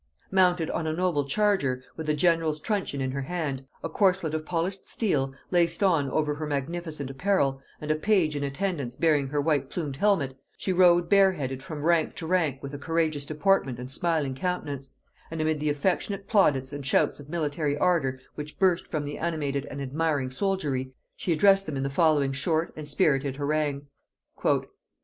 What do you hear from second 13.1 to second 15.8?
deportment and smiling countenance; and amid the